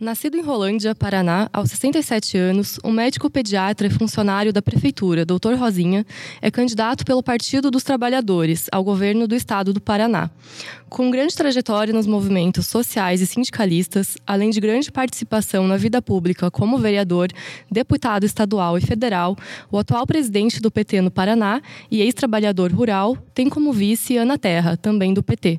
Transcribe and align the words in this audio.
Nascido 0.00 0.36
em 0.36 0.42
Rolândia, 0.42 0.94
Paraná, 0.94 1.50
aos 1.52 1.70
67 1.70 2.38
anos, 2.38 2.78
o 2.84 2.92
médico 2.92 3.28
pediatra 3.28 3.88
e 3.88 3.90
funcionário 3.90 4.52
da 4.52 4.62
Prefeitura, 4.62 5.26
Dr. 5.26 5.54
Rosinha, 5.58 6.06
é 6.40 6.52
candidato 6.52 7.04
pelo 7.04 7.20
Partido 7.20 7.68
dos 7.68 7.82
Trabalhadores 7.82 8.68
ao 8.70 8.84
governo 8.84 9.26
do 9.26 9.34
estado 9.34 9.72
do 9.72 9.80
Paraná. 9.80 10.30
Com 10.88 11.10
grande 11.10 11.34
trajetória 11.34 11.92
nos 11.92 12.06
movimentos 12.06 12.68
sociais 12.68 13.20
e 13.20 13.26
sindicalistas, 13.26 14.16
além 14.24 14.50
de 14.50 14.60
grande 14.60 14.92
participação 14.92 15.66
na 15.66 15.76
vida 15.76 16.00
pública 16.00 16.48
como 16.48 16.78
vereador, 16.78 17.32
deputado 17.68 18.22
estadual 18.22 18.78
e 18.78 18.80
federal, 18.80 19.36
o 19.68 19.78
atual 19.78 20.06
presidente 20.06 20.60
do 20.60 20.70
PT 20.70 21.00
no 21.00 21.10
Paraná 21.10 21.60
e 21.90 22.02
ex-trabalhador 22.02 22.70
rural 22.70 23.18
tem 23.34 23.48
como 23.48 23.72
vice 23.72 24.16
Ana 24.16 24.38
Terra, 24.38 24.76
também 24.76 25.12
do 25.12 25.24
PT. 25.24 25.58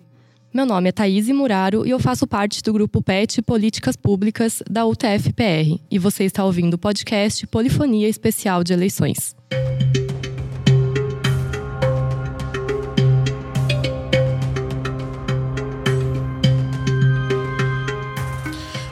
Meu 0.51 0.65
nome 0.65 0.89
é 0.89 0.91
Thaís 0.91 1.27
Muraro 1.27 1.85
e 1.85 1.91
eu 1.91 1.99
faço 1.99 2.25
parte 2.25 2.63
do 2.63 2.73
grupo 2.73 3.03
PET 3.03 3.39
Políticas 3.43 3.95
Públicas 3.95 4.63
da 4.67 4.83
UTF-PR. 4.83 5.79
E 5.91 5.99
você 5.99 6.23
está 6.23 6.43
ouvindo 6.43 6.73
o 6.73 6.77
podcast 6.77 7.45
Polifonia 7.45 8.09
Especial 8.09 8.63
de 8.63 8.73
Eleições. 8.73 9.35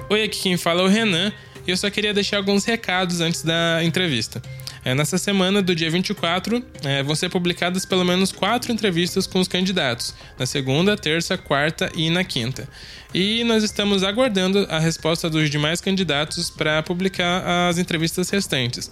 Oi, 0.08 0.24
aqui 0.24 0.40
quem 0.40 0.58
fala 0.58 0.82
é 0.82 0.86
o 0.86 0.88
Renan 0.88 1.34
e 1.66 1.72
eu 1.72 1.76
só 1.76 1.90
queria 1.90 2.14
deixar 2.14 2.38
alguns 2.38 2.66
recados 2.66 3.20
antes 3.20 3.42
da 3.42 3.84
entrevista. 3.84 4.44
É, 4.88 4.96
nessa 4.96 5.18
semana 5.18 5.62
do 5.62 5.76
dia 5.76 5.92
24, 5.92 6.64
é, 6.82 7.04
vão 7.04 7.14
ser 7.14 7.28
publicadas 7.28 7.86
pelo 7.86 8.06
menos 8.06 8.32
quatro 8.32 8.72
entrevistas 8.72 9.28
com 9.28 9.38
os 9.38 9.48
candidatos, 9.50 10.16
na 10.40 10.46
segunda, 10.46 10.96
terça, 10.96 11.38
quarta 11.38 11.92
e 11.94 12.10
na 12.10 12.24
quinta. 12.24 12.70
E 13.14 13.44
nós 13.44 13.66
estamos 13.66 14.02
aguardando 14.02 14.66
a 14.70 14.80
resposta 14.80 15.30
dos 15.30 15.50
demais 15.50 15.82
candidatos 15.82 16.50
para 16.50 16.82
publicar 16.82 17.68
as 17.68 17.78
entrevistas 17.78 18.30
restantes. 18.30 18.90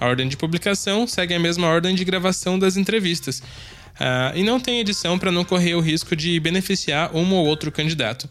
A 0.00 0.06
ordem 0.08 0.26
de 0.26 0.36
publicação 0.36 1.06
segue 1.06 1.34
a 1.34 1.38
mesma 1.38 1.68
ordem 1.68 1.94
de 1.94 2.04
gravação 2.04 2.58
das 2.58 2.76
entrevistas. 2.76 3.38
Uh, 3.38 4.34
e 4.34 4.42
não 4.42 4.58
tem 4.58 4.80
edição 4.80 5.16
para 5.20 5.30
não 5.30 5.44
correr 5.44 5.76
o 5.76 5.80
risco 5.80 6.16
de 6.16 6.40
beneficiar 6.40 7.14
um 7.14 7.32
ou 7.32 7.46
outro 7.46 7.70
candidato. 7.70 8.28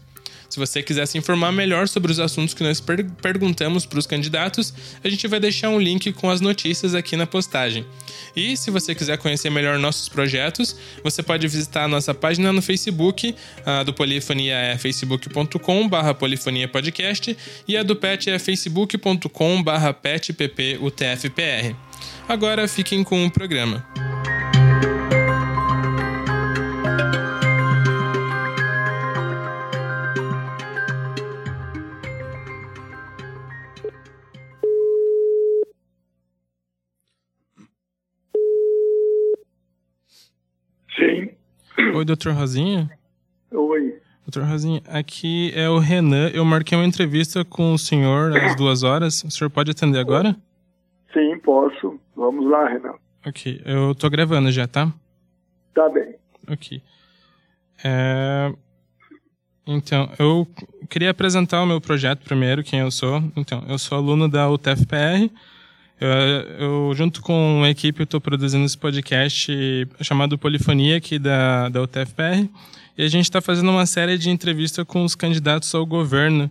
Se 0.48 0.58
você 0.58 0.82
quiser 0.82 1.06
se 1.06 1.18
informar 1.18 1.52
melhor 1.52 1.86
sobre 1.88 2.10
os 2.10 2.18
assuntos 2.18 2.54
que 2.54 2.62
nós 2.62 2.80
per 2.80 3.04
perguntamos 3.22 3.84
para 3.84 3.98
os 3.98 4.06
candidatos, 4.06 4.72
a 5.04 5.08
gente 5.08 5.26
vai 5.28 5.38
deixar 5.38 5.68
um 5.68 5.78
link 5.78 6.12
com 6.12 6.30
as 6.30 6.40
notícias 6.40 6.94
aqui 6.94 7.16
na 7.16 7.26
postagem. 7.26 7.84
E 8.34 8.56
se 8.56 8.70
você 8.70 8.94
quiser 8.94 9.18
conhecer 9.18 9.50
melhor 9.50 9.78
nossos 9.78 10.08
projetos, 10.08 10.74
você 11.04 11.22
pode 11.22 11.46
visitar 11.48 11.84
a 11.84 11.88
nossa 11.88 12.14
página 12.14 12.52
no 12.52 12.62
Facebook, 12.62 13.34
a 13.64 13.82
do 13.82 13.92
Polifonia 13.92 14.54
é 14.54 14.78
facebook.com/barra 14.78 16.14
polifonia 16.14 16.66
podcast 16.66 17.36
e 17.66 17.76
a 17.76 17.82
do 17.82 17.94
PET 17.94 18.30
é 18.30 18.38
facebook.com/barra 18.38 19.92
petpputfpr. 19.92 21.76
Agora 22.28 22.66
fiquem 22.68 23.04
com 23.04 23.24
o 23.26 23.30
programa. 23.30 24.17
Oi, 41.94 42.04
doutor 42.04 42.32
Rosinha? 42.32 42.90
Oi. 43.52 43.98
Doutor 44.26 44.48
Rosinha, 44.48 44.82
aqui 44.88 45.52
é 45.54 45.68
o 45.68 45.78
Renan. 45.78 46.28
Eu 46.34 46.44
marquei 46.44 46.76
uma 46.76 46.84
entrevista 46.84 47.44
com 47.44 47.72
o 47.72 47.78
senhor 47.78 48.36
às 48.36 48.56
duas 48.56 48.82
horas. 48.82 49.22
O 49.22 49.30
senhor 49.30 49.48
pode 49.48 49.70
atender 49.70 49.98
agora? 49.98 50.36
Sim, 51.12 51.38
posso. 51.38 51.98
Vamos 52.16 52.50
lá, 52.50 52.68
Renan. 52.68 52.94
Ok, 53.26 53.62
eu 53.64 53.94
tô 53.94 54.10
gravando 54.10 54.50
já, 54.50 54.66
tá? 54.66 54.92
Tá 55.74 55.88
bem. 55.88 56.14
Ok. 56.50 56.82
É... 57.84 58.52
Então, 59.66 60.10
eu 60.18 60.46
queria 60.88 61.10
apresentar 61.10 61.62
o 61.62 61.66
meu 61.66 61.80
projeto 61.80 62.24
primeiro, 62.24 62.64
quem 62.64 62.80
eu 62.80 62.90
sou. 62.90 63.22
Então, 63.36 63.64
eu 63.68 63.78
sou 63.78 63.98
aluno 63.98 64.28
da 64.28 64.50
UTFPR 64.50 65.30
eu, 66.00 66.08
eu, 66.08 66.94
junto 66.94 67.20
com 67.20 67.62
a 67.64 67.70
equipe, 67.70 68.02
estou 68.02 68.20
produzindo 68.20 68.64
esse 68.64 68.78
podcast 68.78 69.52
chamado 70.00 70.38
Polifonia, 70.38 70.96
aqui 70.96 71.18
da, 71.18 71.68
da 71.68 71.82
UTFPR, 71.82 72.48
e 72.96 73.02
a 73.02 73.08
gente 73.08 73.24
está 73.24 73.40
fazendo 73.40 73.70
uma 73.70 73.86
série 73.86 74.16
de 74.16 74.30
entrevistas 74.30 74.84
com 74.84 75.04
os 75.04 75.14
candidatos 75.14 75.74
ao 75.74 75.84
governo. 75.84 76.50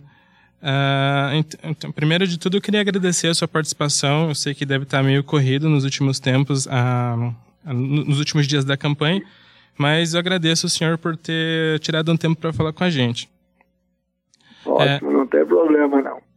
Uh, 0.62 1.44
então, 1.62 1.92
primeiro 1.92 2.26
de 2.26 2.38
tudo, 2.38 2.56
eu 2.56 2.60
queria 2.60 2.80
agradecer 2.80 3.28
a 3.28 3.34
sua 3.34 3.48
participação. 3.48 4.28
Eu 4.28 4.34
sei 4.34 4.54
que 4.54 4.66
deve 4.66 4.84
estar 4.84 5.02
meio 5.02 5.24
corrido 5.24 5.68
nos 5.68 5.84
últimos 5.84 6.20
tempos, 6.20 6.66
uh, 6.66 7.34
nos 7.64 8.18
últimos 8.18 8.46
dias 8.46 8.64
da 8.64 8.76
campanha, 8.76 9.22
mas 9.78 10.14
eu 10.14 10.20
agradeço 10.20 10.66
o 10.66 10.70
senhor 10.70 10.98
por 10.98 11.16
ter 11.16 11.78
tirado 11.80 12.12
um 12.12 12.16
tempo 12.16 12.40
para 12.40 12.52
falar 12.52 12.72
com 12.72 12.84
a 12.84 12.90
gente. 12.90 13.30
Ótimo, 14.66 15.10
é, 15.10 15.14
não 15.14 15.26
tem 15.26 15.46
problema 15.46 16.02
não. 16.02 16.27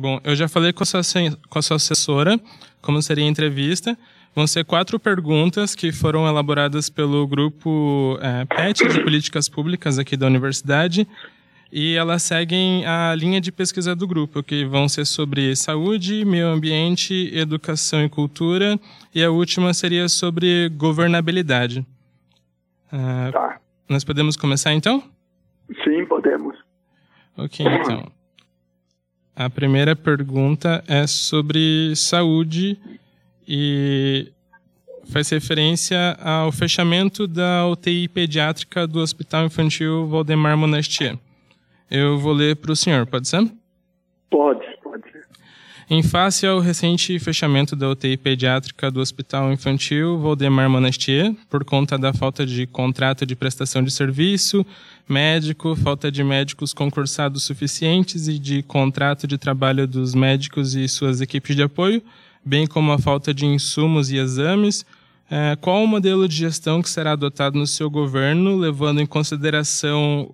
Bom, 0.00 0.18
eu 0.24 0.34
já 0.34 0.48
falei 0.48 0.72
com 0.72 0.82
a 0.82 0.86
sua, 0.86 1.02
com 1.50 1.58
a 1.58 1.62
sua 1.62 1.76
assessora 1.76 2.40
como 2.80 3.02
seria 3.02 3.24
a 3.24 3.28
entrevista. 3.28 3.98
Vão 4.34 4.46
ser 4.46 4.64
quatro 4.64 4.98
perguntas 4.98 5.74
que 5.74 5.92
foram 5.92 6.26
elaboradas 6.26 6.88
pelo 6.88 7.26
grupo 7.26 8.18
é, 8.22 8.46
PET 8.46 8.88
de 8.88 9.02
Políticas 9.02 9.46
Públicas 9.46 9.98
aqui 9.98 10.16
da 10.16 10.26
universidade 10.26 11.06
e 11.70 11.96
elas 11.96 12.22
seguem 12.22 12.86
a 12.86 13.14
linha 13.14 13.42
de 13.42 13.52
pesquisa 13.52 13.94
do 13.94 14.06
grupo, 14.06 14.42
que 14.42 14.64
vão 14.64 14.88
ser 14.88 15.04
sobre 15.04 15.54
saúde, 15.54 16.24
meio 16.24 16.46
ambiente, 16.46 17.30
educação 17.34 18.02
e 18.02 18.08
cultura, 18.08 18.80
e 19.14 19.22
a 19.22 19.30
última 19.30 19.74
seria 19.74 20.08
sobre 20.08 20.70
governabilidade. 20.70 21.86
Uh, 22.90 23.30
tá. 23.32 23.60
Nós 23.86 24.02
podemos 24.02 24.34
começar 24.34 24.72
então? 24.72 25.04
Sim, 25.84 26.06
podemos. 26.06 26.56
Ok, 27.36 27.64
então. 27.64 28.10
A 29.42 29.48
primeira 29.48 29.96
pergunta 29.96 30.84
é 30.86 31.06
sobre 31.06 31.96
saúde 31.96 32.78
e 33.48 34.30
faz 35.10 35.30
referência 35.30 36.14
ao 36.22 36.52
fechamento 36.52 37.26
da 37.26 37.66
UTI 37.66 38.06
pediátrica 38.06 38.86
do 38.86 39.00
Hospital 39.00 39.46
Infantil 39.46 40.06
Valdemar 40.08 40.58
Monastier. 40.58 41.16
Eu 41.90 42.18
vou 42.18 42.34
ler 42.34 42.56
para 42.56 42.70
o 42.70 42.76
senhor, 42.76 43.06
pode 43.06 43.28
ser? 43.28 43.50
Pode. 44.28 44.69
Em 45.92 46.04
face 46.04 46.46
ao 46.46 46.60
recente 46.60 47.18
fechamento 47.18 47.74
da 47.74 47.90
UTI 47.90 48.16
pediátrica 48.16 48.92
do 48.92 49.00
Hospital 49.00 49.52
Infantil 49.52 50.20
Valdemar 50.20 50.70
Monastier, 50.70 51.34
por 51.48 51.64
conta 51.64 51.98
da 51.98 52.12
falta 52.12 52.46
de 52.46 52.64
contrato 52.64 53.26
de 53.26 53.34
prestação 53.34 53.82
de 53.82 53.90
serviço, 53.90 54.64
médico, 55.08 55.74
falta 55.74 56.08
de 56.08 56.22
médicos 56.22 56.72
concursados 56.72 57.42
suficientes 57.42 58.28
e 58.28 58.38
de 58.38 58.62
contrato 58.62 59.26
de 59.26 59.36
trabalho 59.36 59.84
dos 59.84 60.14
médicos 60.14 60.76
e 60.76 60.86
suas 60.86 61.20
equipes 61.20 61.56
de 61.56 61.64
apoio, 61.64 62.00
bem 62.44 62.68
como 62.68 62.92
a 62.92 62.98
falta 63.00 63.34
de 63.34 63.44
insumos 63.44 64.12
e 64.12 64.16
exames, 64.16 64.86
é, 65.28 65.56
qual 65.60 65.82
o 65.82 65.88
modelo 65.88 66.28
de 66.28 66.36
gestão 66.36 66.80
que 66.80 66.88
será 66.88 67.12
adotado 67.14 67.58
no 67.58 67.66
seu 67.66 67.90
governo, 67.90 68.56
levando 68.56 69.00
em 69.00 69.06
consideração 69.06 70.32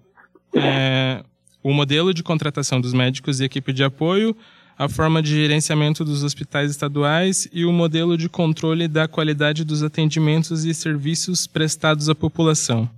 é, 0.54 1.24
o 1.62 1.72
modelo 1.72 2.12
de 2.12 2.22
contratação 2.22 2.78
dos 2.78 2.92
médicos 2.92 3.40
e 3.40 3.44
equipe 3.44 3.72
de 3.72 3.82
apoio, 3.82 4.36
a 4.78 4.88
forma 4.88 5.22
de 5.22 5.30
gerenciamento 5.30 6.04
dos 6.04 6.22
hospitais 6.22 6.70
estaduais 6.70 7.48
e 7.52 7.64
o 7.64 7.72
modelo 7.72 8.16
de 8.16 8.28
controle 8.28 8.86
da 8.86 9.08
qualidade 9.08 9.64
dos 9.64 9.82
atendimentos 9.82 10.64
e 10.64 10.74
serviços 10.74 11.46
prestados 11.46 12.08
à 12.08 12.14
população? 12.14 12.88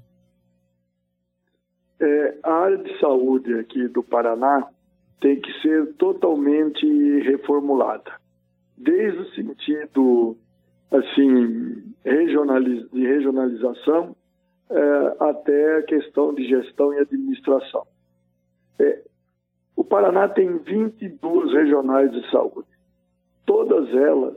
É, 2.00 2.34
a 2.42 2.52
área 2.52 2.78
de 2.78 2.98
saúde 2.98 3.54
aqui 3.54 3.86
do 3.88 4.02
Paraná 4.02 4.66
tem 5.20 5.40
que 5.40 5.52
ser 5.60 5.86
totalmente 5.94 6.86
reformulada, 7.22 8.12
desde 8.76 9.18
o 9.20 9.34
sentido 9.34 10.36
assim 10.90 11.94
regionaliz 12.04 12.90
de 12.90 13.06
regionalização 13.06 14.16
é, 14.70 15.16
até 15.20 15.78
a 15.78 15.82
questão 15.82 16.34
de 16.34 16.46
gestão 16.48 16.92
e 16.94 16.98
administração. 16.98 17.86
É, 18.78 19.02
o 19.78 19.84
Paraná 19.84 20.28
tem 20.28 20.58
22 20.58 21.52
regionais 21.52 22.10
de 22.10 22.28
saúde, 22.32 22.66
todas 23.46 23.88
elas 23.94 24.36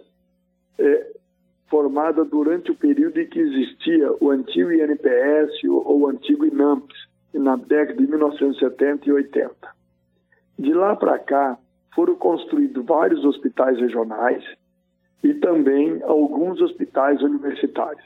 é, 0.77 1.13
formadas 1.67 2.29
durante 2.29 2.69
o 2.69 2.75
período 2.75 3.19
em 3.19 3.25
que 3.25 3.39
existia 3.39 4.13
o 4.21 4.29
antigo 4.29 4.71
INPS 4.71 5.63
ou 5.63 6.01
o 6.01 6.07
antigo 6.07 6.45
INAMPS, 6.45 6.95
na 7.33 7.55
década 7.55 7.95
de 7.95 8.07
1970 8.07 9.09
e 9.09 9.11
80. 9.13 9.55
De 10.59 10.73
lá 10.75 10.95
para 10.95 11.17
cá, 11.17 11.57
foram 11.95 12.15
construídos 12.17 12.85
vários 12.85 13.25
hospitais 13.25 13.79
regionais 13.79 14.43
e 15.23 15.33
também 15.33 16.03
alguns 16.03 16.61
hospitais 16.61 17.19
universitários. 17.23 18.05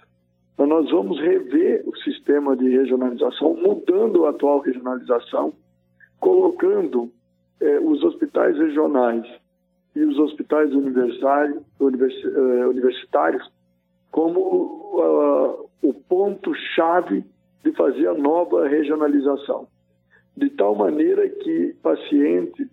Então, 0.53 0.67
nós 0.67 0.89
vamos 0.89 1.19
rever 1.19 1.83
o 1.85 1.93
sistema 1.97 2.55
de 2.55 2.69
regionalização, 2.69 3.57
mudando 3.57 4.25
a 4.25 4.29
atual 4.29 4.61
regionalização, 4.61 5.51
colocando 6.17 7.11
eh, 7.61 7.79
os, 7.79 8.03
hospitais 8.03 8.57
regionais 8.57 9.25
e 9.95 10.03
os 10.03 10.17
hospitais 10.19 10.73
universitários, 10.73 11.63
universitários 11.79 13.49
como 14.11 14.39
uh, 14.39 15.69
o 15.81 15.93
ponto-chave 15.93 17.23
de 17.63 17.71
fazer 17.73 18.07
a 18.07 18.13
nova 18.13 18.67
regionalização, 18.67 19.67
de 20.35 20.49
tal 20.51 20.75
maneira 20.75 21.27
que 21.27 21.75
paciente 21.81 22.69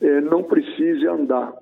eh, 0.00 0.20
não 0.20 0.42
precise 0.42 1.06
andar 1.06 1.54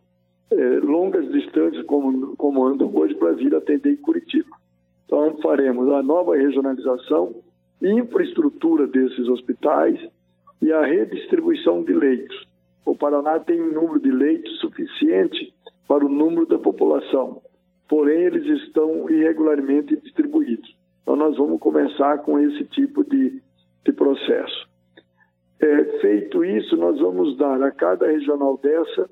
longas 0.82 1.30
distâncias 1.32 1.84
como, 1.86 2.36
como 2.36 2.66
andam 2.66 2.94
hoje 2.94 3.14
para 3.14 3.32
vir 3.32 3.54
atender 3.54 3.92
em 3.92 3.96
Curitiba. 3.96 4.54
Então, 5.06 5.36
faremos 5.42 5.90
a 5.92 6.02
nova 6.02 6.36
regionalização, 6.36 7.34
infraestrutura 7.82 8.86
desses 8.86 9.28
hospitais 9.28 10.00
e 10.62 10.72
a 10.72 10.84
redistribuição 10.84 11.82
de 11.82 11.92
leitos. 11.92 12.48
O 12.84 12.96
Paraná 12.96 13.38
tem 13.38 13.60
um 13.60 13.72
número 13.72 14.00
de 14.00 14.10
leitos 14.10 14.58
suficiente 14.60 15.54
para 15.86 16.04
o 16.04 16.08
número 16.08 16.46
da 16.46 16.58
população, 16.58 17.40
porém 17.88 18.22
eles 18.22 18.46
estão 18.64 19.08
irregularmente 19.08 19.96
distribuídos. 19.96 20.76
Então 21.02 21.16
nós 21.16 21.36
vamos 21.36 21.60
começar 21.60 22.18
com 22.18 22.38
esse 22.38 22.64
tipo 22.66 23.04
de, 23.04 23.40
de 23.84 23.92
processo. 23.92 24.68
É, 25.60 25.84
feito 26.00 26.44
isso, 26.44 26.76
nós 26.76 26.98
vamos 26.98 27.36
dar 27.36 27.62
a 27.62 27.70
cada 27.70 28.06
regional 28.06 28.58
dessa 28.58 29.08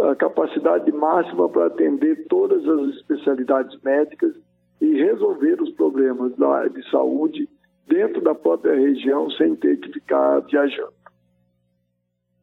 a 0.00 0.14
capacidade 0.14 0.90
máxima 0.92 1.48
para 1.48 1.66
atender 1.66 2.26
todas 2.28 2.66
as 2.68 2.96
especialidades 2.96 3.80
médicas 3.82 4.34
e 4.80 4.94
resolver 4.94 5.60
os 5.62 5.70
problemas 5.70 6.36
da 6.36 6.48
área 6.48 6.70
de 6.70 6.90
saúde 6.90 7.48
dentro 7.86 8.20
da 8.20 8.34
própria 8.34 8.74
região 8.74 9.30
sem 9.30 9.54
ter 9.56 9.78
que 9.78 9.92
ficar 9.92 10.40
viajando. 10.40 10.95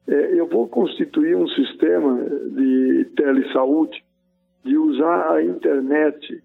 É, 0.08 0.40
eu 0.40 0.48
vou 0.48 0.68
constituir 0.68 1.36
um 1.36 1.48
sistema 1.48 2.24
de 2.52 3.06
telesaúde, 3.16 4.04
de 4.64 4.78
usar 4.78 5.34
a 5.34 5.44
internet 5.44 6.44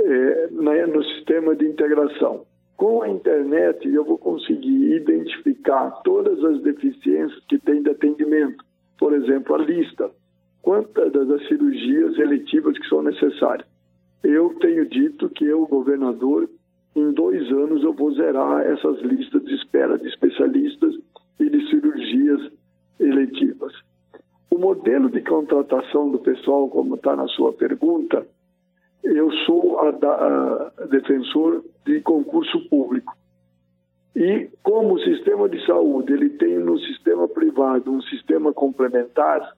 é, 0.00 0.48
no 0.50 1.04
sistema 1.04 1.54
de 1.56 1.66
integração. 1.66 2.44
Com 2.76 3.02
a 3.02 3.08
internet, 3.08 3.88
eu 3.88 4.04
vou 4.04 4.18
conseguir 4.18 4.96
identificar 4.96 5.90
todas 6.02 6.42
as 6.44 6.60
deficiências 6.62 7.44
que 7.48 7.58
tem 7.58 7.82
de 7.82 7.90
atendimento. 7.90 8.64
Por 8.98 9.12
exemplo, 9.12 9.54
a 9.54 9.58
lista. 9.58 10.10
Quantas 10.62 11.12
das 11.12 11.46
cirurgias 11.46 12.18
eletivas 12.18 12.76
que 12.78 12.88
são 12.88 13.02
necessárias? 13.02 13.68
Eu 14.22 14.54
tenho 14.60 14.88
dito 14.88 15.28
que 15.28 15.44
eu, 15.44 15.66
governador, 15.66 16.48
em 16.96 17.12
dois 17.12 17.46
anos 17.52 17.82
eu 17.82 17.92
vou 17.92 18.12
zerar 18.14 18.62
essas 18.62 19.00
listas 19.02 19.44
de 19.44 19.54
espera 19.54 19.98
de 19.98 20.08
especialistas 20.08 20.94
e 21.38 21.50
de 21.50 21.68
cirurgias 21.68 22.50
eletivas. 22.98 23.72
O 24.50 24.58
modelo 24.58 25.10
de 25.10 25.20
contratação 25.22 26.10
do 26.10 26.18
pessoal, 26.18 26.68
como 26.68 26.94
está 26.94 27.16
na 27.16 27.26
sua 27.28 27.52
pergunta, 27.52 28.26
eu 29.02 29.30
sou 29.44 29.78
a, 29.80 29.88
a, 29.88 30.86
defensor 30.86 31.64
de 31.84 32.00
concurso 32.00 32.68
público. 32.68 33.14
E 34.16 34.48
como 34.62 34.94
o 34.94 35.00
sistema 35.00 35.48
de 35.48 35.64
saúde 35.66 36.12
ele 36.12 36.30
tem 36.30 36.58
no 36.58 36.78
sistema 36.78 37.26
privado 37.28 37.90
um 37.90 38.00
sistema 38.02 38.52
complementar, 38.52 39.54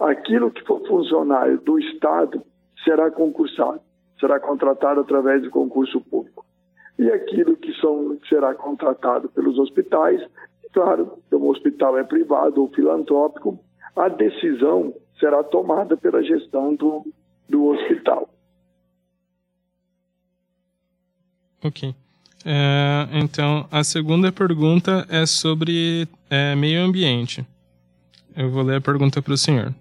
aquilo 0.00 0.50
que 0.50 0.64
for 0.64 0.80
funcionário 0.86 1.60
do 1.60 1.78
Estado 1.78 2.42
será 2.84 3.10
concursado, 3.10 3.80
será 4.18 4.40
contratado 4.40 5.00
através 5.00 5.42
de 5.42 5.50
concurso 5.50 6.00
público. 6.00 6.44
E 6.98 7.10
aquilo 7.10 7.56
que 7.56 7.72
são, 7.80 8.18
será 8.28 8.54
contratado 8.54 9.28
pelos 9.28 9.58
hospitais 9.58 10.20
Claro, 10.72 11.18
se 11.28 11.34
o 11.34 11.48
hospital 11.48 11.98
é 11.98 12.04
privado 12.04 12.60
ou 12.60 12.68
filantrópico, 12.68 13.58
a 13.96 14.08
decisão 14.08 14.94
será 15.18 15.42
tomada 15.42 15.96
pela 15.96 16.22
gestão 16.22 16.74
do, 16.74 17.04
do 17.48 17.66
hospital. 17.66 18.28
Ok. 21.64 21.94
É, 22.44 23.08
então, 23.12 23.66
a 23.70 23.82
segunda 23.82 24.30
pergunta 24.30 25.06
é 25.10 25.26
sobre 25.26 26.06
é, 26.30 26.54
meio 26.54 26.82
ambiente. 26.82 27.44
Eu 28.36 28.50
vou 28.50 28.62
ler 28.62 28.76
a 28.76 28.80
pergunta 28.80 29.20
para 29.20 29.32
o 29.32 29.36
senhor. 29.36 29.74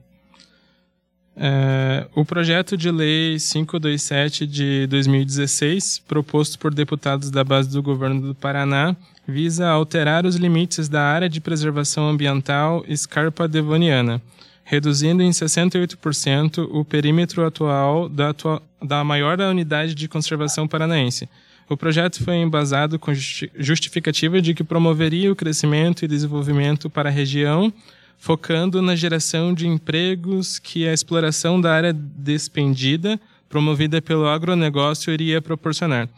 É, 1.39 2.07
o 2.15 2.25
projeto 2.25 2.75
de 2.75 2.89
lei 2.89 3.37
527 3.37 4.47
de 4.47 4.87
2016, 4.87 5.99
proposto 6.07 6.57
por 6.57 6.73
deputados 6.73 7.29
da 7.29 7.43
base 7.43 7.69
do 7.69 7.83
governo 7.83 8.29
do 8.29 8.35
Paraná, 8.35 8.95
visa 9.27 9.67
alterar 9.67 10.25
os 10.25 10.35
limites 10.35 10.89
da 10.89 11.03
área 11.03 11.29
de 11.29 11.39
preservação 11.39 12.09
ambiental 12.09 12.83
Scarpa 12.95 13.47
Devoniana, 13.47 14.19
reduzindo 14.63 15.21
em 15.21 15.29
68% 15.29 16.67
o 16.71 16.83
perímetro 16.83 17.45
atual 17.45 18.09
da, 18.09 18.29
atua 18.29 18.61
da 18.81 19.03
maior 19.03 19.39
unidade 19.39 19.93
de 19.93 20.07
conservação 20.07 20.67
paranaense. 20.67 21.29
O 21.69 21.77
projeto 21.77 22.23
foi 22.23 22.37
embasado 22.37 22.97
com 22.97 23.13
justificativa 23.13 24.41
de 24.41 24.53
que 24.53 24.63
promoveria 24.63 25.31
o 25.31 25.35
crescimento 25.35 26.03
e 26.03 26.07
desenvolvimento 26.07 26.89
para 26.89 27.09
a 27.09 27.11
região 27.11 27.71
focando 28.17 28.81
na 28.81 28.95
geração 28.95 29.53
de 29.53 29.67
empregos 29.67 30.59
que 30.59 30.87
a 30.87 30.93
exploração 30.93 31.61
da 31.61 31.73
área 31.73 31.93
despendida, 31.93 33.19
promovida 33.47 34.01
pelo 34.01 34.27
agronegócio, 34.27 35.13
iria 35.13 35.41
proporcionar. 35.41 36.09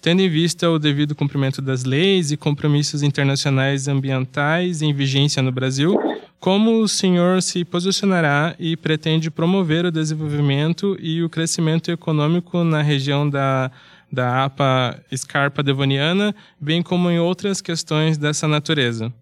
Tendo 0.00 0.22
em 0.22 0.28
vista 0.28 0.70
o 0.70 0.78
devido 0.78 1.14
cumprimento 1.14 1.60
das 1.60 1.84
leis 1.84 2.30
e 2.30 2.36
compromissos 2.36 3.02
internacionais 3.02 3.88
ambientais 3.88 4.80
em 4.80 4.92
vigência 4.92 5.42
no 5.42 5.50
Brasil, 5.50 5.98
como 6.38 6.80
o 6.80 6.88
senhor 6.88 7.42
se 7.42 7.64
posicionará 7.64 8.54
e 8.60 8.76
pretende 8.76 9.28
promover 9.28 9.84
o 9.84 9.90
desenvolvimento 9.90 10.96
e 11.00 11.22
o 11.22 11.28
crescimento 11.28 11.90
econômico 11.90 12.62
na 12.62 12.80
região 12.80 13.28
da, 13.28 13.72
da 14.10 14.44
APA 14.44 15.02
Scarpa 15.14 15.64
Devoniana, 15.64 16.32
bem 16.60 16.80
como 16.80 17.10
em 17.10 17.18
outras 17.18 17.60
questões 17.60 18.16
dessa 18.16 18.46
natureza? 18.46 19.12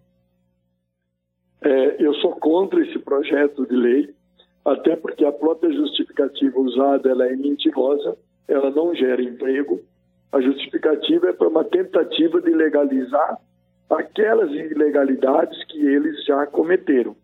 É, 1.63 1.95
eu 1.99 2.13
sou 2.15 2.26
contra 2.47 2.81
esse 2.81 2.97
projeto 2.99 3.67
de 3.67 3.75
lei, 3.75 4.09
até 4.63 4.95
porque 4.95 5.25
a 5.25 5.33
própria 5.33 5.69
justificativa 5.69 6.57
usada 6.57 7.09
ela 7.09 7.27
é 7.27 7.35
mentirosa, 7.35 8.17
ela 8.47 8.71
não 8.71 8.95
gera 8.95 9.21
emprego. 9.21 9.81
A 10.31 10.39
justificativa 10.39 11.27
é 11.27 11.33
para 11.33 11.49
uma 11.49 11.65
tentativa 11.65 12.41
de 12.41 12.49
legalizar 12.51 13.37
aquelas 13.89 14.49
ilegalidades 14.51 15.61
que 15.65 15.77
eles 15.77 16.23
já 16.23 16.47
cometeram, 16.47 17.17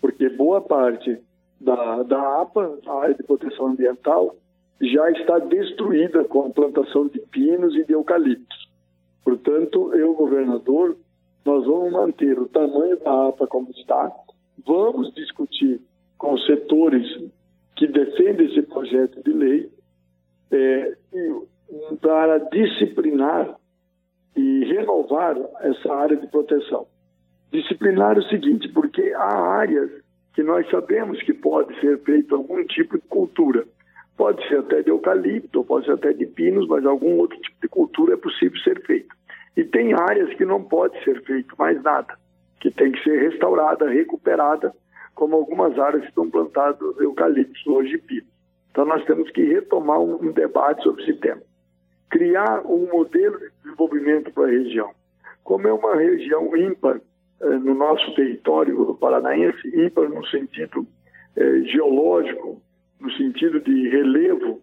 porque 0.00 0.30
boa 0.30 0.62
parte 0.62 1.20
da, 1.60 2.02
da 2.04 2.40
APA, 2.40 2.78
a 2.86 3.00
área 3.02 3.14
de 3.14 3.22
proteção 3.22 3.66
ambiental, 3.66 4.34
já 4.80 5.10
está 5.10 5.40
destruída 5.40 6.24
com 6.24 6.46
a 6.46 6.50
plantação 6.50 7.06
de 7.06 7.20
pinos 7.20 7.76
e 7.76 7.84
de 7.84 7.92
eucaliptos. 7.92 8.70
Portanto, 9.22 9.92
eu, 9.92 10.14
governador, 10.14 10.96
nós 11.44 11.66
vamos 11.66 11.92
manter 11.92 12.38
o 12.38 12.48
tamanho 12.48 12.98
da 13.00 13.28
APA 13.28 13.46
como 13.46 13.70
está, 13.72 14.10
vamos 14.66 15.12
discutir 15.14 15.80
com 16.18 16.34
os 16.34 16.44
setores 16.46 17.06
que 17.76 17.86
defendem 17.86 18.46
esse 18.46 18.62
projeto 18.62 19.22
de 19.22 19.32
lei 19.32 19.70
é, 20.50 20.96
para 22.00 22.38
disciplinar 22.50 23.56
e 24.36 24.64
renovar 24.64 25.36
essa 25.60 25.92
área 25.92 26.16
de 26.16 26.26
proteção. 26.26 26.86
Disciplinar 27.52 28.18
o 28.18 28.22
seguinte, 28.24 28.68
porque 28.68 29.12
há 29.14 29.58
áreas 29.58 29.90
que 30.34 30.42
nós 30.42 30.68
sabemos 30.70 31.20
que 31.22 31.32
pode 31.32 31.78
ser 31.80 31.98
feito 32.00 32.34
algum 32.34 32.64
tipo 32.64 32.96
de 32.96 33.06
cultura. 33.08 33.64
Pode 34.16 34.46
ser 34.48 34.58
até 34.58 34.82
de 34.82 34.90
eucalipto, 34.90 35.64
pode 35.64 35.86
ser 35.86 35.92
até 35.92 36.12
de 36.12 36.26
pinos, 36.26 36.68
mas 36.68 36.84
algum 36.84 37.16
outro 37.18 37.38
tipo 37.40 37.56
de 37.62 37.68
cultura 37.68 38.14
é 38.14 38.16
possível 38.16 38.58
ser 38.60 38.80
feito. 38.86 39.14
E 39.56 39.64
tem 39.64 39.92
áreas 39.94 40.32
que 40.34 40.44
não 40.44 40.62
pode 40.62 41.02
ser 41.04 41.22
feito 41.24 41.54
mais 41.58 41.82
nada, 41.82 42.14
que 42.60 42.70
tem 42.70 42.92
que 42.92 43.02
ser 43.02 43.18
restaurada, 43.30 43.88
recuperada, 43.88 44.72
como 45.14 45.36
algumas 45.36 45.78
áreas 45.78 46.04
estão 46.04 46.30
plantadas 46.30 46.80
eucaliptos 47.00 47.66
hoje 47.66 47.98
pino. 47.98 48.26
Então 48.70 48.84
nós 48.84 49.04
temos 49.04 49.30
que 49.30 49.42
retomar 49.42 49.98
um, 50.00 50.28
um 50.28 50.32
debate 50.32 50.82
sobre 50.82 51.02
esse 51.02 51.14
tema. 51.14 51.42
Criar 52.08 52.62
um 52.64 52.88
modelo 52.90 53.38
de 53.38 53.50
desenvolvimento 53.62 54.32
para 54.32 54.44
a 54.44 54.50
região. 54.50 54.90
Como 55.42 55.66
é 55.66 55.72
uma 55.72 55.96
região 55.96 56.56
ímpar 56.56 57.00
eh, 57.40 57.58
no 57.58 57.74
nosso 57.74 58.14
território 58.14 58.94
paranaense, 58.94 59.68
ímpar 59.74 60.08
no 60.08 60.24
sentido 60.26 60.86
eh, 61.36 61.62
geológico, 61.64 62.62
no 63.00 63.10
sentido 63.12 63.60
de 63.60 63.88
relevo, 63.88 64.60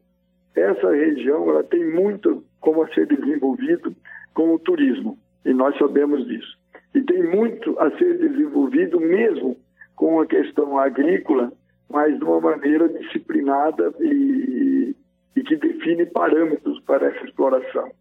essa 0.55 0.91
região 0.91 1.49
ela 1.49 1.63
tem 1.63 1.85
muito 1.85 2.43
como 2.59 2.83
a 2.83 2.87
ser 2.93 3.07
desenvolvido 3.07 3.95
com 4.33 4.53
o 4.53 4.59
turismo, 4.59 5.17
e 5.45 5.53
nós 5.53 5.77
sabemos 5.77 6.25
disso. 6.27 6.56
E 6.97 7.01
tem 7.03 7.21
muito 7.23 7.79
a 7.79 7.91
ser 7.97 8.17
desenvolvido 8.17 8.99
mesmo 8.99 9.55
com 9.95 10.19
a 10.19 10.25
questão 10.25 10.79
agrícola, 10.79 11.51
mas 11.89 12.17
de 12.17 12.23
uma 12.23 12.41
maneira 12.41 12.89
disciplinada 12.89 13.93
e, 13.99 14.95
e 15.35 15.43
que 15.43 15.55
define 15.55 16.05
parâmetros 16.07 16.79
para 16.81 17.07
essa 17.07 17.23
exploração. 17.25 17.91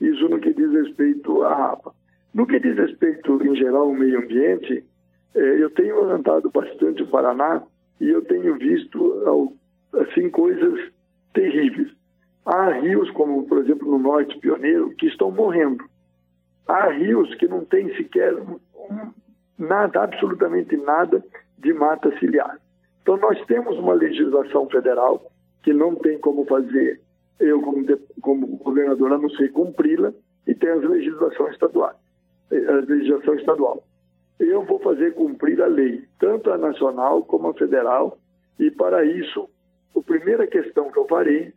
Isso 0.00 0.28
no 0.28 0.38
que 0.38 0.54
diz 0.54 0.70
respeito 0.70 1.42
à 1.42 1.72
APA. 1.72 1.92
No 2.32 2.46
que 2.46 2.60
diz 2.60 2.76
respeito, 2.76 3.44
em 3.44 3.56
geral, 3.56 3.88
ao 3.88 3.94
meio 3.94 4.18
ambiente, 4.20 4.84
É, 5.36 5.62
eu 5.64 5.68
tenho 5.70 5.96
andado 6.16 6.48
bastante 6.48 7.02
o 7.02 7.08
Paraná 7.08 7.60
e 8.00 8.08
eu 8.08 8.22
tenho 8.22 8.54
visto 8.56 8.96
assim 9.92 10.30
coisas 10.30 10.76
terríveis. 11.32 11.90
Há 12.46 12.70
rios, 12.78 13.10
como 13.10 13.44
por 13.48 13.58
exemplo 13.58 13.90
no 13.90 13.98
Norte 13.98 14.38
Pioneiro, 14.38 14.94
que 14.96 15.08
estão 15.08 15.32
morrendo. 15.32 15.84
Há 16.66 16.90
rios 16.90 17.34
que 17.36 17.46
não 17.46 17.64
têm 17.64 17.94
sequer 17.96 18.34
nada, 19.58 20.02
absolutamente 20.02 20.76
nada 20.76 21.22
de 21.58 21.72
mata 21.72 22.16
ciliar. 22.18 22.58
Então 23.02 23.16
nós 23.16 23.38
temos 23.46 23.78
uma 23.78 23.94
legislação 23.94 24.68
federal 24.68 25.30
que 25.62 25.72
não 25.72 25.94
tem 25.94 26.18
como 26.18 26.44
fazer 26.46 27.00
eu 27.40 27.60
como, 27.62 27.84
como 28.20 28.46
governador 28.58 29.12
a 29.12 29.18
não 29.18 29.30
ser 29.30 29.50
cumpri-la 29.52 30.12
e 30.46 30.54
tem 30.54 30.70
as 30.70 30.82
legislações 30.82 31.52
estaduais, 31.52 31.96
a 32.50 32.72
legislação 32.72 33.34
estadual. 33.34 33.82
Eu 34.38 34.64
vou 34.64 34.78
fazer 34.80 35.14
cumprir 35.14 35.60
a 35.62 35.66
lei, 35.66 36.04
tanto 36.18 36.50
a 36.50 36.58
nacional 36.58 37.22
como 37.22 37.48
a 37.48 37.54
federal, 37.54 38.18
e 38.58 38.70
para 38.70 39.04
isso, 39.04 39.48
a 39.96 40.00
primeira 40.00 40.46
questão 40.46 40.90
que 40.90 40.98
eu 40.98 41.06
farei 41.06 41.52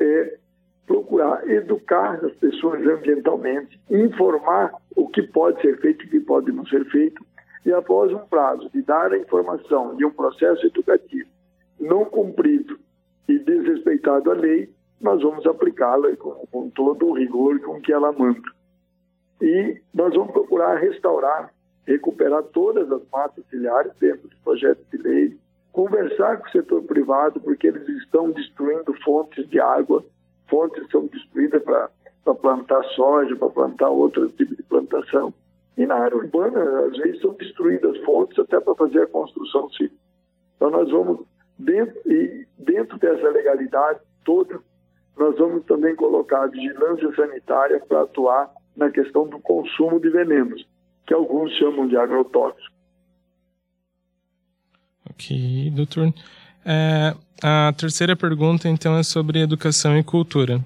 é 0.00 0.38
procurar 0.86 1.48
educar 1.50 2.24
as 2.24 2.32
pessoas 2.34 2.86
ambientalmente, 2.86 3.78
informar 3.90 4.72
o 4.94 5.08
que 5.08 5.22
pode 5.22 5.60
ser 5.60 5.78
feito 5.80 6.04
e 6.04 6.06
o 6.06 6.10
que 6.10 6.20
pode 6.20 6.52
não 6.52 6.64
ser 6.66 6.84
feito, 6.86 7.24
e 7.64 7.72
após 7.72 8.12
um 8.12 8.24
prazo 8.26 8.70
de 8.70 8.80
dar 8.82 9.12
a 9.12 9.18
informação 9.18 9.96
de 9.96 10.04
um 10.04 10.10
processo 10.10 10.64
educativo 10.66 11.28
não 11.78 12.04
cumprido 12.04 12.78
e 13.28 13.38
desrespeitado 13.38 14.30
a 14.30 14.34
lei, 14.34 14.70
nós 15.00 15.22
vamos 15.22 15.46
aplicá-la 15.46 16.14
com, 16.16 16.30
com, 16.50 16.70
todo 16.70 17.06
o 17.06 17.12
rigor 17.12 17.60
com 17.60 17.80
que 17.80 17.92
ela 17.92 18.12
manda. 18.12 18.50
E 19.42 19.80
nós 19.92 20.14
vamos 20.14 20.32
procurar 20.32 20.76
restaurar, 20.76 21.52
recuperar 21.86 22.42
todas 22.44 22.90
as 22.90 23.02
matas 23.10 23.44
ciliares 23.50 23.92
dentro 24.00 24.28
do 24.28 24.36
projeto 24.42 24.82
de 24.90 24.96
lei, 24.98 25.36
conversar 25.72 26.38
com 26.38 26.48
o 26.48 26.52
setor 26.52 26.82
privado, 26.84 27.40
porque 27.40 27.66
eles 27.66 27.86
estão 27.88 28.30
destruindo 28.30 28.94
fontes 29.04 29.46
de 29.48 29.60
água, 29.60 30.04
fontes 30.48 30.88
são 30.90 31.06
destruídas 31.06 31.62
para 31.62 32.34
plantar 32.34 32.82
soja, 32.94 33.36
para 33.36 33.50
plantar 33.50 33.88
outro 33.88 34.28
tipo 34.30 34.54
de 34.56 34.62
plantação. 34.62 35.32
E 35.76 35.84
na 35.84 35.96
área 35.96 36.16
urbana, 36.16 36.86
às 36.86 36.96
vezes, 36.96 37.20
são 37.20 37.34
destruídas 37.34 37.96
fontes 38.04 38.38
até 38.38 38.58
para 38.60 38.74
fazer 38.74 39.02
a 39.02 39.06
construção 39.06 39.68
civil. 39.70 39.96
Então, 40.56 40.70
nós 40.70 40.90
vamos, 40.90 41.26
dentro, 41.58 42.00
e 42.10 42.46
dentro 42.58 42.98
dessa 42.98 43.28
legalidade 43.28 44.00
toda, 44.24 44.58
nós 45.16 45.36
vamos 45.38 45.64
também 45.64 45.94
colocar 45.94 46.44
a 46.44 46.46
vigilância 46.46 47.14
sanitária 47.14 47.80
para 47.86 48.02
atuar 48.02 48.50
na 48.76 48.90
questão 48.90 49.28
do 49.28 49.38
consumo 49.38 50.00
de 50.00 50.10
venenos, 50.10 50.66
que 51.06 51.14
alguns 51.14 51.52
chamam 51.52 51.86
de 51.86 51.96
agrotóxico. 51.96 52.74
Ok, 55.10 55.70
doutor. 55.70 56.12
É, 56.68 57.14
a 57.40 57.72
terceira 57.76 58.16
pergunta, 58.16 58.68
então, 58.68 58.98
é 58.98 59.02
sobre 59.04 59.38
educação 59.40 59.96
e 59.96 60.02
cultura. 60.02 60.60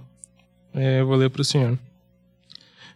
É, 0.75 1.01
eu 1.01 1.07
vou 1.07 1.17
ler 1.17 1.29
para 1.29 1.43
o 1.43 1.45
senhor. 1.45 1.79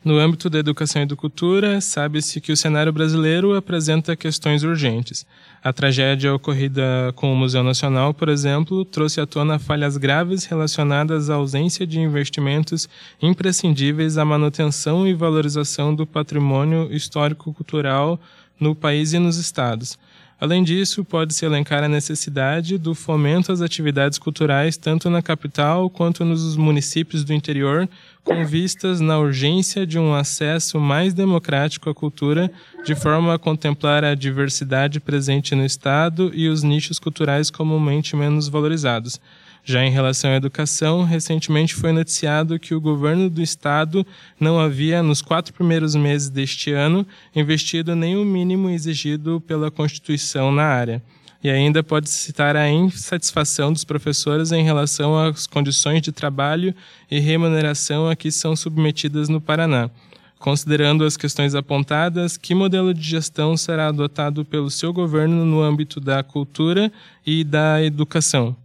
No 0.02 0.18
âmbito 0.18 0.50
da 0.50 0.58
educação 0.58 1.02
e 1.02 1.06
da 1.06 1.16
cultura, 1.16 1.80
sabe-se 1.80 2.38
que 2.40 2.52
o 2.52 2.56
cenário 2.56 2.92
brasileiro 2.92 3.54
apresenta 3.54 4.14
questões 4.14 4.62
urgentes. 4.62 5.26
A 5.62 5.72
tragédia 5.72 6.34
ocorrida 6.34 7.12
com 7.16 7.32
o 7.32 7.36
Museu 7.36 7.62
Nacional, 7.62 8.12
por 8.12 8.28
exemplo, 8.28 8.84
trouxe 8.84 9.20
à 9.20 9.26
tona 9.26 9.58
falhas 9.58 9.96
graves 9.96 10.44
relacionadas 10.44 11.30
à 11.30 11.34
ausência 11.34 11.86
de 11.86 11.98
investimentos 12.00 12.86
imprescindíveis 13.20 14.18
à 14.18 14.26
manutenção 14.26 15.08
e 15.08 15.14
valorização 15.14 15.94
do 15.94 16.06
patrimônio 16.06 16.92
histórico-cultural 16.92 18.20
no 18.60 18.74
país 18.74 19.14
e 19.14 19.18
nos 19.18 19.38
estados. 19.38 19.98
Além 20.44 20.62
disso, 20.62 21.02
pode-se 21.02 21.42
elencar 21.46 21.82
a 21.82 21.88
necessidade 21.88 22.76
do 22.76 22.94
fomento 22.94 23.50
às 23.50 23.62
atividades 23.62 24.18
culturais 24.18 24.76
tanto 24.76 25.08
na 25.08 25.22
capital 25.22 25.88
quanto 25.88 26.22
nos 26.22 26.54
municípios 26.54 27.24
do 27.24 27.32
interior, 27.32 27.88
com 28.24 28.44
vistas 28.44 29.00
na 29.00 29.18
urgência 29.18 29.86
de 29.86 29.98
um 29.98 30.14
acesso 30.14 30.80
mais 30.80 31.12
democrático 31.12 31.90
à 31.90 31.94
cultura, 31.94 32.50
de 32.82 32.94
forma 32.94 33.34
a 33.34 33.38
contemplar 33.38 34.02
a 34.02 34.14
diversidade 34.14 34.98
presente 34.98 35.54
no 35.54 35.64
Estado 35.64 36.32
e 36.34 36.48
os 36.48 36.62
nichos 36.62 36.98
culturais 36.98 37.50
comumente 37.50 38.16
menos 38.16 38.48
valorizados. 38.48 39.20
Já 39.62 39.84
em 39.84 39.90
relação 39.90 40.30
à 40.30 40.36
educação, 40.36 41.04
recentemente 41.04 41.74
foi 41.74 41.92
noticiado 41.92 42.58
que 42.58 42.74
o 42.74 42.80
governo 42.80 43.30
do 43.30 43.42
estado 43.42 44.06
não 44.38 44.60
havia, 44.60 45.02
nos 45.02 45.22
quatro 45.22 45.54
primeiros 45.54 45.94
meses 45.94 46.28
deste 46.28 46.70
ano, 46.70 47.06
investido 47.34 47.94
nem 47.94 48.16
o 48.16 48.24
mínimo 48.24 48.68
exigido 48.68 49.42
pela 49.46 49.70
Constituição 49.70 50.52
na 50.52 50.64
área. 50.64 51.02
E 51.44 51.50
ainda 51.50 51.82
pode 51.82 52.08
citar 52.08 52.56
a 52.56 52.70
insatisfação 52.70 53.70
dos 53.70 53.84
professores 53.84 54.50
em 54.50 54.62
relação 54.64 55.14
às 55.14 55.46
condições 55.46 56.00
de 56.00 56.10
trabalho 56.10 56.74
e 57.10 57.18
remuneração 57.18 58.08
a 58.08 58.16
que 58.16 58.30
são 58.30 58.56
submetidas 58.56 59.28
no 59.28 59.42
Paraná. 59.42 59.90
Considerando 60.38 61.04
as 61.04 61.18
questões 61.18 61.54
apontadas, 61.54 62.38
que 62.38 62.54
modelo 62.54 62.94
de 62.94 63.02
gestão 63.02 63.58
será 63.58 63.88
adotado 63.88 64.42
pelo 64.42 64.70
seu 64.70 64.90
governo 64.90 65.44
no 65.44 65.60
âmbito 65.60 66.00
da 66.00 66.22
cultura 66.22 66.90
e 67.26 67.44
da 67.44 67.82
educação? 67.82 68.56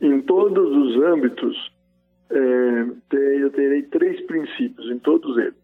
Em 0.00 0.20
todos 0.20 0.76
os 0.76 1.02
âmbitos, 1.02 1.72
é, 2.30 2.84
eu 3.40 3.50
terei 3.50 3.82
três 3.82 4.24
princípios, 4.26 4.88
em 4.92 4.98
todos 5.00 5.36
eles. 5.38 5.54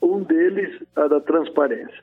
Um 0.00 0.22
deles, 0.22 0.82
a 0.96 1.06
da 1.06 1.20
transparência. 1.20 2.02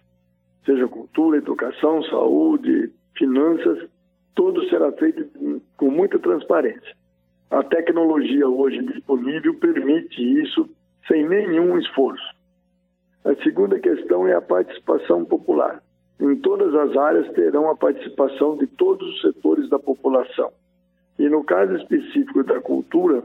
Seja 0.63 0.88
cultura, 0.88 1.38
educação, 1.38 2.03
saúde, 2.03 2.91
finanças, 3.17 3.89
tudo 4.36 4.67
será 4.69 4.91
feito 4.93 5.27
com 5.77 5.89
muita 5.89 6.19
transparência. 6.19 6.95
A 7.50 7.63
tecnologia 7.63 8.48
hoje 8.48 8.81
disponível 8.84 9.53
permite 9.55 10.22
isso 10.41 10.69
sem 11.07 11.27
nenhum 11.27 11.77
esforço. 11.77 12.36
A 13.24 13.34
segunda 13.43 13.79
questão 13.79 14.27
é 14.27 14.34
a 14.34 14.41
participação 14.41 15.24
popular. 15.25 15.81
Em 16.19 16.36
todas 16.38 16.74
as 16.74 16.95
áreas 16.95 17.31
terão 17.34 17.69
a 17.69 17.75
participação 17.75 18.57
de 18.57 18.67
todos 18.67 19.07
os 19.07 19.22
setores 19.22 19.69
da 19.69 19.79
população. 19.79 20.51
E 21.17 21.29
no 21.29 21.43
caso 21.43 21.75
específico 21.75 22.43
da 22.43 22.60
cultura, 22.62 23.24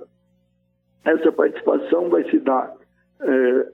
essa 1.04 1.32
participação 1.32 2.09
vai 2.09 2.25
se 2.30 2.38
dar 2.38 2.75
é, 3.20 3.68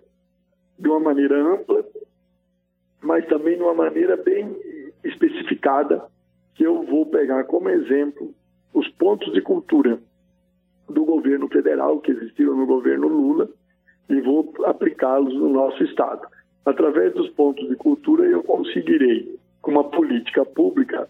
de 0.78 0.88
uma 0.88 1.00
maneira 1.00 1.40
ampla, 1.42 1.84
mas 3.00 3.26
também 3.26 3.56
de 3.56 3.62
uma 3.62 3.74
maneira 3.74 4.16
bem 4.16 4.56
especificada, 5.06 6.04
que 6.54 6.64
eu 6.64 6.82
vou 6.84 7.06
pegar 7.06 7.44
como 7.44 7.68
exemplo 7.68 8.34
os 8.72 8.88
pontos 8.88 9.32
de 9.32 9.40
cultura 9.40 9.98
do 10.88 11.04
governo 11.04 11.48
federal 11.48 12.00
que 12.00 12.12
existiram 12.12 12.56
no 12.56 12.66
governo 12.66 13.08
Lula 13.08 13.48
e 14.08 14.20
vou 14.20 14.52
aplicá-los 14.64 15.34
no 15.34 15.48
nosso 15.48 15.82
estado. 15.82 16.26
Através 16.64 17.12
dos 17.14 17.28
pontos 17.30 17.68
de 17.68 17.76
cultura 17.76 18.24
eu 18.24 18.42
conseguirei, 18.42 19.38
com 19.60 19.72
uma 19.72 19.84
política 19.84 20.44
pública, 20.44 21.08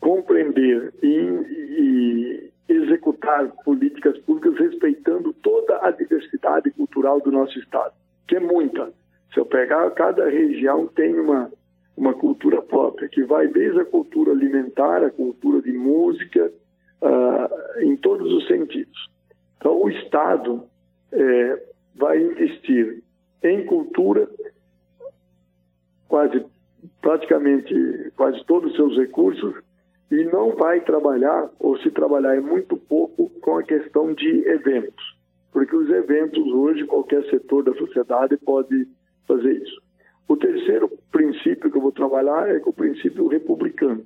compreender 0.00 0.92
e, 1.02 1.08
e 1.08 2.50
executar 2.68 3.48
políticas 3.64 4.18
públicas 4.18 4.58
respeitando 4.58 5.32
toda 5.32 5.78
a 5.82 5.90
diversidade 5.90 6.70
cultural 6.70 7.20
do 7.20 7.30
nosso 7.30 7.58
estado, 7.58 7.94
que 8.26 8.36
é 8.36 8.40
muita. 8.40 8.92
Se 9.32 9.40
eu 9.40 9.46
pegar 9.46 9.90
cada 9.92 10.28
região 10.28 10.86
tem 10.86 11.18
uma 11.18 11.50
uma 11.96 12.14
cultura 12.14 12.60
própria, 12.60 13.08
que 13.08 13.24
vai 13.24 13.48
desde 13.48 13.80
a 13.80 13.84
cultura 13.84 14.32
alimentar, 14.32 15.02
a 15.02 15.10
cultura 15.10 15.62
de 15.62 15.72
música, 15.72 16.52
uh, 17.02 17.80
em 17.80 17.96
todos 17.96 18.32
os 18.32 18.46
sentidos. 18.46 19.10
Então, 19.56 19.82
o 19.82 19.88
Estado 19.88 20.64
é, 21.12 21.62
vai 21.94 22.20
investir 22.20 23.02
em 23.42 23.64
cultura 23.64 24.28
quase 26.08 26.44
praticamente 27.00 28.12
quase 28.16 28.44
todos 28.44 28.70
os 28.70 28.76
seus 28.76 28.96
recursos 28.96 29.54
e 30.10 30.24
não 30.24 30.54
vai 30.54 30.80
trabalhar 30.80 31.50
ou 31.58 31.76
se 31.78 31.90
trabalhar 31.90 32.36
é 32.36 32.40
muito 32.40 32.76
pouco 32.76 33.28
com 33.40 33.58
a 33.58 33.62
questão 33.62 34.14
de 34.14 34.46
eventos, 34.48 35.16
porque 35.52 35.74
os 35.74 35.90
eventos 35.90 36.46
hoje 36.52 36.84
qualquer 36.84 37.24
setor 37.28 37.64
da 37.64 37.74
sociedade 37.74 38.36
pode 38.36 38.86
fazer 39.26 39.52
isso. 39.52 39.85
O 40.28 40.36
terceiro 40.36 40.90
princípio 41.12 41.70
que 41.70 41.76
eu 41.76 41.82
vou 41.82 41.92
trabalhar 41.92 42.48
é 42.48 42.60
o 42.64 42.72
princípio 42.72 43.28
republicano. 43.28 44.04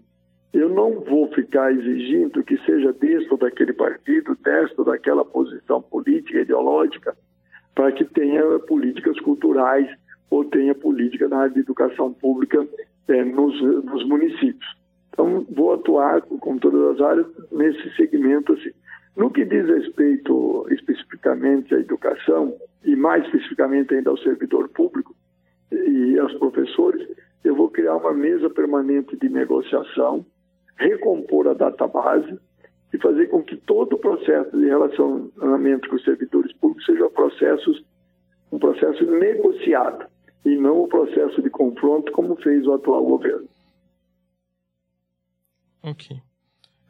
Eu 0.52 0.68
não 0.68 1.00
vou 1.00 1.28
ficar 1.32 1.72
exigindo 1.72 2.42
que 2.42 2.58
seja 2.64 2.92
deste 2.92 3.36
daquele 3.38 3.72
partido, 3.72 4.36
desta 4.42 4.84
daquela 4.84 5.24
posição 5.24 5.80
política, 5.80 6.40
ideológica, 6.40 7.16
para 7.74 7.92
que 7.92 8.04
tenha 8.04 8.58
políticas 8.60 9.18
culturais 9.20 9.88
ou 10.28 10.44
tenha 10.44 10.74
política 10.74 11.28
na 11.28 11.38
área 11.38 11.54
de 11.54 11.60
educação 11.60 12.12
pública 12.12 12.66
é, 13.08 13.24
nos, 13.24 13.60
nos, 13.84 14.06
municípios. 14.06 14.76
Então, 15.12 15.46
vou 15.50 15.74
atuar, 15.74 16.22
com 16.22 16.58
todas 16.58 16.96
as 16.96 17.00
áreas, 17.00 17.26
nesse 17.50 17.94
segmento. 17.96 18.52
Assim. 18.52 18.70
No 19.16 19.30
que 19.30 19.44
diz 19.44 19.66
respeito 19.66 20.66
especificamente 20.70 21.74
à 21.74 21.78
educação, 21.78 22.54
e 22.84 22.94
mais 22.94 23.24
especificamente 23.24 23.94
ainda 23.94 24.10
ao 24.10 24.18
servidor 24.18 24.68
público, 24.68 25.14
e 25.72 26.18
aos 26.18 26.34
professores, 26.34 27.06
eu 27.44 27.54
vou 27.54 27.68
criar 27.68 27.96
uma 27.96 28.12
mesa 28.12 28.50
permanente 28.50 29.16
de 29.16 29.28
negociação, 29.28 30.24
recompor 30.76 31.48
a 31.48 31.54
database 31.54 32.38
e 32.92 32.98
fazer 32.98 33.28
com 33.28 33.42
que 33.42 33.56
todo 33.56 33.94
o 33.94 33.98
processo 33.98 34.56
de 34.56 34.66
relacionamento 34.66 35.88
com 35.88 35.96
os 35.96 36.04
servidores 36.04 36.52
públicos 36.54 36.84
seja 36.84 37.08
processos, 37.10 37.84
um 38.50 38.58
processo 38.58 39.04
negociado 39.04 40.06
e 40.44 40.56
não 40.56 40.78
o 40.78 40.84
um 40.84 40.88
processo 40.88 41.40
de 41.42 41.50
confronto 41.50 42.10
como 42.12 42.36
fez 42.36 42.66
o 42.66 42.72
atual 42.72 43.04
governo. 43.04 43.48
Ok. 45.82 46.16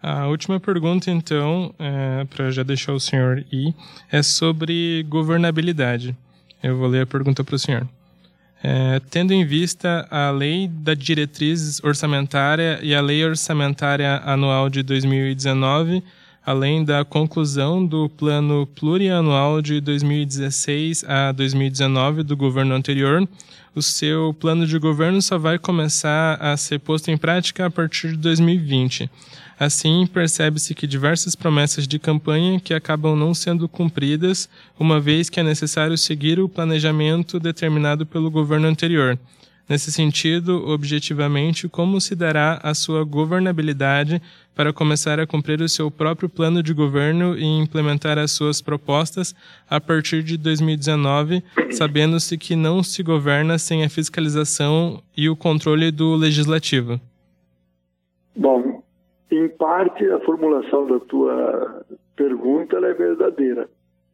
A 0.03 0.29
última 0.29 0.59
pergunta, 0.59 1.11
então, 1.11 1.75
é, 1.79 2.25
para 2.25 2.51
já 2.51 2.63
deixar 2.63 2.95
o 2.95 3.01
senhor 3.01 3.45
ir, 3.53 3.75
é 4.11 4.23
sobre 4.23 5.05
governabilidade. 5.09 6.17
Eu 6.63 6.77
vou 6.77 6.89
ler 6.89 7.03
a 7.03 7.07
pergunta 7.07 7.45
para 7.45 7.55
o 7.55 7.59
senhor. 7.59 7.87
É, 8.63 9.01
tendo 9.11 9.33
em 9.33 9.45
vista 9.45 10.07
a 10.11 10.31
Lei 10.31 10.69
da 10.69 10.93
Diretriz 10.93 11.83
Orçamentária 11.83 12.79
e 12.83 12.95
a 12.95 13.01
Lei 13.01 13.25
Orçamentária 13.25 14.21
Anual 14.25 14.69
de 14.69 14.83
2019, 14.83 16.05
além 16.45 16.85
da 16.85 17.03
conclusão 17.03 17.85
do 17.85 18.09
Plano 18.11 18.67
Plurianual 18.67 19.63
de 19.63 19.81
2016 19.81 21.05
a 21.09 21.33
2019 21.33 22.23
do 22.23 22.37
governo 22.37 22.75
anterior, 22.75 23.27
o 23.75 23.83
seu 23.83 24.35
plano 24.39 24.67
de 24.67 24.79
governo 24.79 25.23
só 25.23 25.39
vai 25.39 25.59
começar 25.59 26.35
a 26.41 26.57
ser 26.57 26.79
posto 26.81 27.11
em 27.11 27.17
prática 27.17 27.67
a 27.67 27.71
partir 27.71 28.11
de 28.11 28.17
2020. 28.17 29.11
Assim, 29.59 30.07
percebe-se 30.07 30.75
que 30.75 30.87
diversas 30.87 31.35
promessas 31.35 31.87
de 31.87 31.99
campanha 31.99 32.59
que 32.59 32.73
acabam 32.73 33.15
não 33.15 33.35
sendo 33.35 33.69
cumpridas, 33.69 34.49
uma 34.79 34.99
vez 34.99 35.29
que 35.29 35.39
é 35.39 35.43
necessário 35.43 35.99
seguir 35.99 36.41
o 36.41 36.49
planejamento 36.49 37.39
determinado 37.39 38.07
pelo 38.07 38.31
governo 38.31 38.67
anterior. 38.67 39.19
Nesse 39.71 39.93
sentido, 39.93 40.69
objetivamente, 40.69 41.69
como 41.69 42.01
se 42.01 42.17
dará 42.17 42.59
a 42.61 42.75
sua 42.75 43.05
governabilidade 43.05 44.21
para 44.53 44.73
começar 44.73 45.21
a 45.21 45.29
cumprir 45.29 45.61
o 45.61 45.69
seu 45.69 45.93
próprio 45.93 46.29
plano 46.29 46.61
de 46.61 46.75
governo 46.75 47.39
e 47.39 47.45
implementar 47.45 48.19
as 48.19 48.33
suas 48.33 48.61
propostas 48.61 49.33
a 49.71 49.81
partir 49.81 50.25
de 50.25 50.37
2019, 50.37 51.45
sabendo-se 51.71 52.37
que 52.37 52.57
não 52.57 52.83
se 52.83 53.01
governa 53.05 53.59
sem 53.59 53.85
a 53.85 53.89
fiscalização 53.89 55.01
e 55.17 55.29
o 55.29 55.37
controle 55.37 55.93
do 55.93 56.17
legislativo? 56.17 57.01
Bom, 58.35 58.83
em 59.31 59.49
parte, 59.51 60.05
a 60.11 60.19
formulação 60.25 60.89
da 60.89 60.99
tua 60.99 61.87
pergunta 62.17 62.77
é 62.77 62.93
verdadeira. 62.93 63.69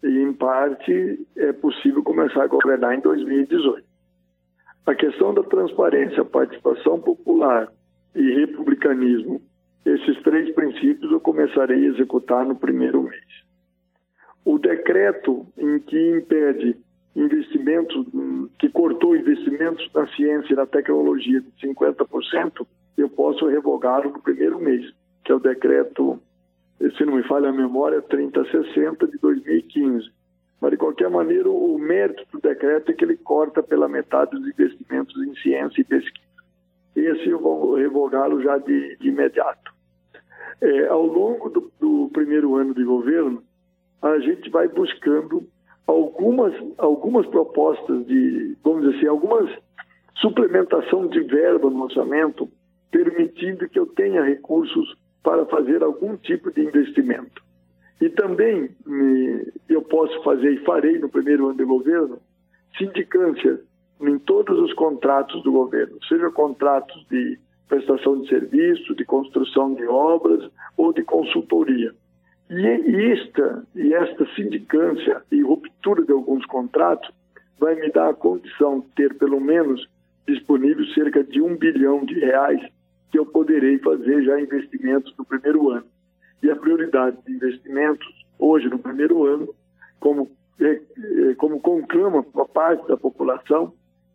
E, 0.04 0.18
em 0.18 0.34
parte, 0.34 1.26
é 1.34 1.50
possível 1.54 2.02
começar 2.02 2.42
a 2.42 2.46
governar 2.46 2.94
em 2.94 3.00
2018. 3.00 3.95
A 4.86 4.94
questão 4.94 5.34
da 5.34 5.42
transparência, 5.42 6.24
participação 6.24 7.00
popular 7.00 7.68
e 8.14 8.34
republicanismo, 8.34 9.42
esses 9.84 10.22
três 10.22 10.54
princípios 10.54 11.10
eu 11.10 11.20
começarei 11.20 11.84
a 11.84 11.88
executar 11.88 12.46
no 12.46 12.56
primeiro 12.56 13.02
mês. 13.02 13.44
O 14.44 14.58
decreto 14.58 15.46
em 15.58 15.80
que 15.80 16.16
impede 16.16 16.76
investimentos, 17.16 18.06
que 18.58 18.68
cortou 18.68 19.16
investimentos 19.16 19.88
na 19.92 20.06
ciência 20.08 20.52
e 20.52 20.56
na 20.56 20.66
tecnologia 20.66 21.40
de 21.40 21.50
50%, 21.68 22.66
eu 22.96 23.08
posso 23.08 23.46
revogá-lo 23.46 24.10
no 24.10 24.22
primeiro 24.22 24.60
mês 24.60 24.92
que 25.26 25.32
é 25.32 25.34
o 25.34 25.40
decreto, 25.40 26.22
se 26.96 27.04
não 27.04 27.16
me 27.16 27.24
falha 27.24 27.48
a 27.48 27.52
memória, 27.52 28.00
3060 28.00 29.08
de 29.08 29.18
2015. 29.18 30.08
Mas, 30.60 30.70
de 30.70 30.76
qualquer 30.76 31.10
maneira, 31.10 31.50
o 31.50 31.78
mérito 31.78 32.24
do 32.32 32.40
decreto 32.40 32.90
é 32.90 32.94
que 32.94 33.04
ele 33.04 33.16
corta 33.16 33.62
pela 33.62 33.88
metade 33.88 34.36
os 34.36 34.46
investimentos 34.46 35.16
em 35.22 35.34
ciência 35.36 35.80
e 35.80 35.84
pesquisa. 35.84 36.26
Esse 36.94 37.28
eu 37.28 37.38
vou 37.38 37.74
revogá-lo 37.74 38.42
já 38.42 38.56
de, 38.58 38.96
de 38.96 39.08
imediato. 39.08 39.74
É, 40.62 40.86
ao 40.86 41.04
longo 41.04 41.50
do, 41.50 41.70
do 41.78 42.08
primeiro 42.12 42.56
ano 42.56 42.74
de 42.74 42.82
governo, 42.82 43.42
a 44.00 44.18
gente 44.18 44.48
vai 44.48 44.66
buscando 44.68 45.46
algumas, 45.86 46.54
algumas 46.78 47.26
propostas 47.26 48.06
de, 48.06 48.56
vamos 48.64 48.82
dizer 48.82 48.96
assim, 48.96 49.06
algumas 49.06 49.50
suplementação 50.16 51.06
de 51.08 51.20
verba 51.20 51.68
no 51.70 51.82
orçamento, 51.84 52.48
permitindo 52.90 53.68
que 53.68 53.78
eu 53.78 53.86
tenha 53.86 54.22
recursos 54.22 54.96
para 55.22 55.44
fazer 55.46 55.82
algum 55.82 56.16
tipo 56.16 56.50
de 56.50 56.62
investimento. 56.62 57.44
E 58.00 58.08
também 58.10 58.70
me, 58.84 59.52
eu 59.68 59.82
posso 59.82 60.22
fazer 60.22 60.52
e 60.52 60.64
farei 60.64 60.98
no 60.98 61.08
primeiro 61.08 61.46
ano 61.46 61.56
de 61.56 61.64
governo 61.64 62.18
sindicância 62.76 63.60
em 64.00 64.18
todos 64.18 64.58
os 64.58 64.72
contratos 64.74 65.42
do 65.42 65.52
governo, 65.52 65.96
seja 66.06 66.30
contratos 66.30 67.06
de 67.10 67.38
prestação 67.68 68.20
de 68.20 68.28
serviço, 68.28 68.94
de 68.94 69.04
construção 69.04 69.74
de 69.74 69.86
obras 69.86 70.50
ou 70.76 70.92
de 70.92 71.02
consultoria. 71.02 71.94
E 72.48 73.12
esta, 73.12 73.66
e 73.74 73.92
esta 73.92 74.26
sindicância 74.34 75.22
e 75.32 75.42
ruptura 75.42 76.04
de 76.04 76.12
alguns 76.12 76.44
contratos 76.46 77.10
vai 77.58 77.74
me 77.74 77.90
dar 77.90 78.10
a 78.10 78.14
condição 78.14 78.80
de 78.80 78.86
ter 78.88 79.14
pelo 79.14 79.40
menos 79.40 79.88
disponível 80.28 80.84
cerca 80.88 81.24
de 81.24 81.40
um 81.40 81.56
bilhão 81.56 82.04
de 82.04 82.14
reais 82.20 82.60
que 83.10 83.18
eu 83.18 83.26
poderei 83.26 83.78
fazer 83.78 84.22
já 84.24 84.40
investimentos 84.40 85.12
no 85.16 85.24
primeiro 85.24 85.55
de 87.10 87.32
investimentos, 87.32 88.06
hoje, 88.38 88.68
no 88.68 88.78
primeiro 88.78 89.24
ano, 89.24 89.54
como, 90.00 90.30
é, 90.60 90.70
é, 90.70 91.34
como 91.36 91.60
conclama 91.60 92.24
a 92.36 92.44
parte 92.44 92.86
da 92.88 92.96
população, 92.96 93.72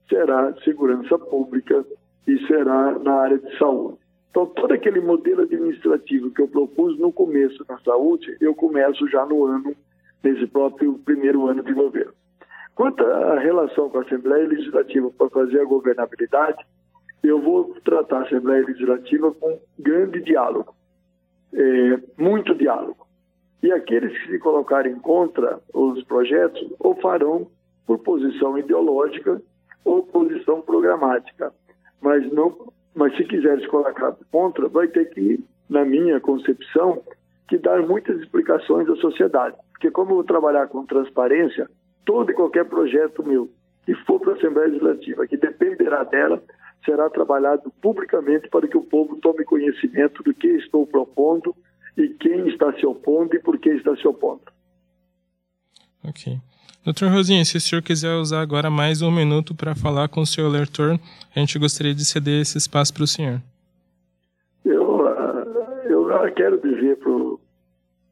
será 0.09 0.53
segurança 0.63 1.17
pública 1.17 1.85
e 2.27 2.37
será 2.47 2.97
na 2.99 3.13
área 3.13 3.39
de 3.39 3.57
saúde. 3.57 3.97
Então, 4.29 4.45
todo 4.45 4.73
aquele 4.73 5.01
modelo 5.01 5.41
administrativo 5.41 6.31
que 6.31 6.41
eu 6.41 6.47
propus 6.47 6.97
no 6.97 7.11
começo 7.11 7.65
na 7.67 7.77
saúde, 7.79 8.37
eu 8.39 8.55
começo 8.55 9.07
já 9.09 9.25
no 9.25 9.45
ano, 9.45 9.75
nesse 10.23 10.47
próprio 10.47 10.97
primeiro 10.99 11.47
ano 11.47 11.63
de 11.63 11.73
governo. 11.73 12.13
Quanto 12.73 13.03
à 13.03 13.37
relação 13.39 13.89
com 13.89 13.97
a 13.99 14.01
Assembleia 14.01 14.47
Legislativa 14.47 15.11
para 15.11 15.29
fazer 15.29 15.59
a 15.59 15.65
governabilidade, 15.65 16.65
eu 17.23 17.41
vou 17.41 17.75
tratar 17.83 18.19
a 18.19 18.23
Assembleia 18.23 18.65
Legislativa 18.65 19.31
com 19.33 19.59
grande 19.77 20.21
diálogo, 20.21 20.73
é, 21.53 21.99
muito 22.17 22.55
diálogo. 22.55 23.07
E 23.61 23.71
aqueles 23.71 24.17
que 24.17 24.31
se 24.31 24.39
colocarem 24.39 24.95
contra 24.95 25.59
os 25.73 26.03
projetos 26.03 26.65
ou 26.79 26.95
farão 26.95 27.47
por 27.85 27.99
posição 27.99 28.57
ideológica 28.57 29.41
ou 29.85 30.03
posição 30.03 30.61
programática. 30.61 31.53
Mas 32.01 32.31
não, 32.31 32.71
mas 32.95 33.15
se 33.15 33.23
quiser 33.25 33.59
se 33.59 33.67
colocar 33.67 34.15
contra, 34.31 34.67
vai 34.67 34.87
ter 34.87 35.09
que, 35.09 35.43
na 35.69 35.85
minha 35.85 36.19
concepção, 36.19 37.01
que 37.47 37.57
dar 37.57 37.81
muitas 37.85 38.19
explicações 38.19 38.89
à 38.89 38.95
sociedade. 38.95 39.55
Porque 39.71 39.91
como 39.91 40.11
eu 40.11 40.15
vou 40.15 40.23
trabalhar 40.23 40.67
com 40.67 40.85
transparência, 40.85 41.69
todo 42.05 42.31
e 42.31 42.33
qualquer 42.33 42.65
projeto 42.65 43.23
meu 43.23 43.49
que 43.85 43.95
for 44.05 44.19
para 44.19 44.33
a 44.33 44.35
Assembleia 44.35 44.67
Legislativa, 44.69 45.27
que 45.27 45.37
dependerá 45.37 46.03
dela, 46.03 46.41
será 46.85 47.09
trabalhado 47.09 47.71
publicamente 47.81 48.49
para 48.49 48.67
que 48.67 48.77
o 48.77 48.83
povo 48.83 49.17
tome 49.17 49.43
conhecimento 49.43 50.23
do 50.23 50.33
que 50.33 50.47
estou 50.47 50.85
propondo 50.85 51.55
e 51.97 52.09
quem 52.09 52.47
está 52.47 52.73
se 52.73 52.85
opondo 52.85 53.35
e 53.35 53.39
por 53.39 53.57
que 53.59 53.69
está 53.69 53.95
se 53.95 54.07
opondo. 54.07 54.43
Ok. 56.03 56.37
Doutor 56.83 57.11
Rosinha, 57.11 57.45
se 57.45 57.57
o 57.57 57.61
senhor 57.61 57.83
quiser 57.83 58.15
usar 58.15 58.41
agora 58.41 58.69
mais 58.69 59.03
um 59.03 59.11
minuto 59.11 59.53
para 59.53 59.75
falar 59.75 60.07
com 60.09 60.21
o 60.21 60.25
seu 60.25 60.47
eleitor, 60.47 60.99
a 61.35 61.39
gente 61.39 61.59
gostaria 61.59 61.93
de 61.93 62.03
ceder 62.03 62.41
esse 62.41 62.57
espaço 62.57 62.91
para 62.91 63.03
o 63.03 63.07
senhor. 63.07 63.39
Eu, 64.65 65.07
ah, 65.07 65.45
eu 65.85 66.33
quero 66.33 66.59
dizer, 66.59 66.97
pro, 66.97 67.39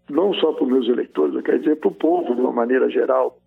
não 0.08 0.34
só 0.36 0.54
para 0.54 0.66
os 0.66 0.70
meus 0.72 0.88
eleitores, 0.88 1.34
eu 1.34 1.42
quero 1.42 1.60
dizer 1.60 1.78
para 1.78 1.90
o 1.90 1.96
povo, 1.96 2.36
de 2.36 2.42
uma 2.42 2.52
maneira 2.52 2.88
geral, 2.92 3.40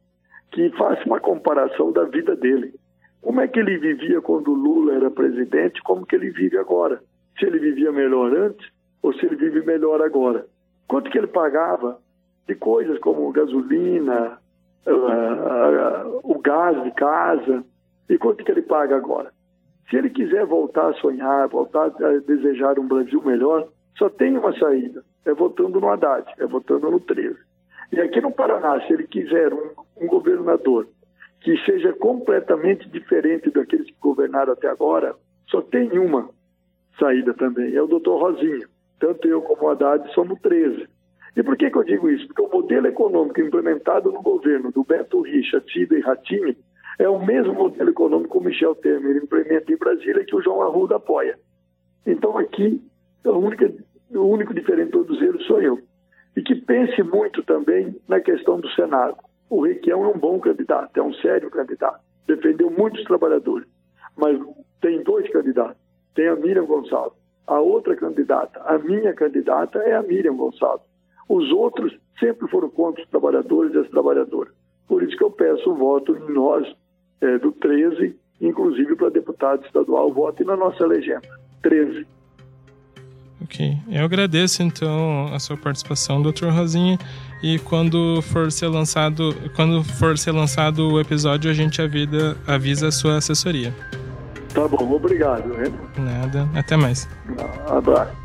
que 0.51 0.71
faça 0.71 1.05
uma 1.07 1.21
comparação 1.21 1.93
da 1.93 2.05
vida 2.05 2.35
dele. 2.35 2.75
Como 3.23 3.41
é 3.41 3.47
que 3.47 3.61
ele 3.61 3.79
vivia 3.79 4.21
quando 4.21 4.53
Lula 4.53 4.95
era 4.95 5.11
presidente? 5.11 5.81
Como 5.83 6.05
que 6.05 6.17
ele 6.17 6.31
vive 6.31 6.59
agora? 6.59 7.01
Se 7.39 7.47
ele 7.47 7.61
vivia 7.61 7.93
melhor 7.93 8.37
antes 8.37 8.69
ou 9.01 9.15
se 9.15 9.25
ele 9.25 9.37
vive 9.37 9.65
melhor 9.65 10.03
agora? 10.03 10.45
Quanto 10.89 11.11
que 11.11 11.17
ele 11.17 11.29
pagava 11.29 11.99
de 12.49 12.57
coisas 12.57 12.99
como 12.99 13.31
gasolina, 13.31 14.39
uh, 14.87 14.91
uh, 14.91 16.21
o 16.25 16.39
gás 16.41 16.83
de 16.83 16.91
casa 16.91 17.65
e 18.09 18.19
quanto 18.19 18.45
que 18.45 18.51
ele 18.51 18.63
paga 18.63 18.97
agora? 18.97 19.33
Se 19.89 19.97
ele 19.97 20.11
quiser 20.11 20.45
voltar 20.45 20.91
a 20.91 20.95
sonhar, 20.95 21.49
voltar 21.49 21.87
a 21.87 22.19
desejar 22.27 22.79
um 22.79 22.89
Brasil 22.89 23.23
melhor, 23.23 23.69
só 23.97 24.09
tem 24.09 24.37
uma 24.37 24.53
saída: 24.59 25.05
é 25.25 25.33
votando 25.33 25.81
no 25.81 25.89
Haddad, 25.89 26.27
é 26.39 26.47
votando 26.47 26.91
no 26.91 26.99
13. 26.99 27.37
E 27.93 28.01
aqui 28.01 28.21
no 28.21 28.33
Paraná, 28.33 28.81
se 28.81 28.93
ele 28.93 29.07
quiser 29.07 29.53
um, 29.53 29.71
um 30.01 30.07
governador 30.09 30.89
que 31.43 31.57
seja 31.65 31.93
completamente 31.93 32.89
diferente 32.89 33.51
daqueles 33.51 33.87
que 33.87 33.97
governaram 34.01 34.53
até 34.53 34.69
agora, 34.69 35.15
só 35.49 35.61
tem 35.61 35.99
uma 35.99 36.31
saída 36.99 37.35
também, 37.35 37.75
é 37.75 37.83
o 37.83 37.87
doutor 37.87 38.21
Rosinha. 38.21 38.67
Tanto 39.01 39.27
eu 39.27 39.43
como 39.43 39.65
o 39.65 39.71
Haddad 39.71 40.13
somos 40.15 40.41
13. 40.41 40.87
E 41.37 41.43
por 41.43 41.57
que, 41.57 41.71
que 41.71 41.77
eu 41.77 41.85
digo 41.85 42.09
isso? 42.11 42.27
Porque 42.29 42.43
o 42.43 42.49
modelo 42.49 42.87
econômico 42.87 43.41
implementado 43.41 44.13
no 44.13 44.23
governo 44.23 44.71
do 44.71 44.85
Beto 44.85 45.23
Richa, 45.23 45.61
Tida 45.61 45.97
e 45.97 46.01
Ratini 46.01 46.57
É 46.99 47.09
o 47.09 47.25
mesmo 47.25 47.55
modelo 47.55 47.91
econômico 47.91 48.39
que 48.39 48.39
o 48.39 48.49
Michel 48.49 48.75
Temer 48.77 49.17
implementa 49.17 49.73
em 49.73 49.77
Brasília 49.77 50.25
que 50.25 50.37
o 50.37 50.43
João 50.43 50.63
Arruda 50.63 50.97
apoia. 50.97 51.39
Então 52.07 52.37
aqui, 52.39 52.81
a 53.25 53.31
única, 53.31 53.73
o 54.11 54.21
único 54.21 54.55
diferente 54.55 54.87
de 54.87 54.93
todos 54.93 55.21
eles 55.21 55.45
sou 55.47 55.61
eu. 55.61 55.81
E 56.37 56.43
que 56.43 56.55
pense 56.55 57.03
muito 57.03 57.43
também 57.43 57.97
na 58.07 58.21
questão 58.21 58.61
do 58.61 58.69
Senado. 58.71 59.17
O 59.53 59.61
Requião 59.67 60.03
é 60.07 60.09
um 60.09 60.19
bom 60.19 60.41
candidato, 60.41 60.97
é 60.97 61.03
um 61.03 61.13
sério 61.13 61.51
candidato. 61.51 62.01
Defendeu 62.27 62.71
muitos 62.71 63.05
trabalhadores. 63.05 63.69
Mas 64.17 64.41
tem 64.81 65.03
dois 65.03 65.31
candidatos. 65.31 65.77
Tem 66.15 66.27
a 66.27 66.37
Miriam 66.37 66.65
Gonçalves. 66.65 67.19
A 67.47 67.61
outra 67.61 67.95
candidata, 67.95 68.63
a 68.63 68.79
minha 68.79 69.13
candidata, 69.13 69.79
é 69.81 69.95
a 69.95 70.03
Miriam 70.03 70.37
Gonçalves. 70.37 70.87
Os 71.29 71.53
outros 71.53 71.95
sempre 72.19 72.49
foram 72.49 72.71
contra 72.71 73.03
os 73.03 73.11
trabalhadores 73.11 73.75
e 73.75 73.79
as 73.81 73.91
trabalhadoras. 73.91 74.55
Por 74.89 75.03
isso 75.03 75.15
que 75.19 75.25
eu 75.25 75.31
peço 75.31 75.71
o 75.71 75.75
voto 75.75 76.17
em 76.17 76.33
nós, 76.33 76.67
é, 77.21 77.37
do 77.37 77.53
13, 77.53 78.17
inclusive 78.41 78.97
para 78.97 79.11
deputado 79.11 79.67
estadual, 79.67 80.15
vote 80.15 80.45
na 80.45 80.57
nossa 80.57 80.87
legenda. 80.87 81.29
13. 81.61 82.07
Ok. 83.45 83.77
Eu 83.91 84.05
agradeço 84.05 84.63
então 84.63 85.27
a 85.27 85.39
sua 85.39 85.59
participação, 85.59 86.23
doutor 86.23 86.51
Rosinha. 86.53 86.97
E 87.43 87.59
quando 87.59 88.23
for 88.23 88.53
ser 88.53 88.69
lançado, 88.69 89.35
quando 89.57 89.83
for 89.83 90.17
ser 90.17 90.31
lançado 90.33 90.93
o 90.93 91.01
episódio, 91.01 91.51
a 91.51 91.55
gente 91.55 91.83
avisa, 91.83 92.37
avisa 92.47 92.89
a 92.89 92.93
sua 92.93 93.17
assessoria. 93.17 93.75
Tá 94.55 94.69
bom, 94.69 94.93
obrigado. 94.93 95.49
Né? 95.49 95.73
Nada, 95.99 96.49
até 96.55 96.77
mais. 96.77 97.09
Abraço. 97.69 98.22